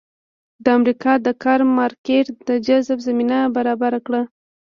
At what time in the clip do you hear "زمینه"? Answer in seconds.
3.07-3.37